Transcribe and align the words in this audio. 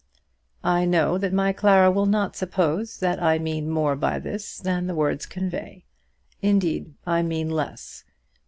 I 0.63 0.85
know 0.85 1.19
that 1.19 1.31
my 1.31 1.53
Clara 1.53 1.91
will 1.91 2.07
not 2.07 2.35
suppose 2.35 2.97
that 3.01 3.21
I 3.21 3.37
mean 3.37 3.69
more 3.69 3.95
by 3.95 4.17
this 4.17 4.57
than 4.57 4.87
the 4.87 4.95
words 4.95 5.27
convey. 5.27 5.85
Indeed 6.41 6.95
I 7.05 7.21
mean 7.21 7.51
less. 7.51 8.03